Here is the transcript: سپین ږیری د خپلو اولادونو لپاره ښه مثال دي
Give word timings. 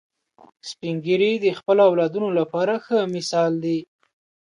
سپین 0.69 0.95
ږیری 1.05 1.31
د 1.39 1.45
خپلو 1.59 1.81
اولادونو 1.89 2.29
لپاره 2.39 2.73
ښه 2.85 2.97
مثال 3.15 3.51
دي 3.63 3.79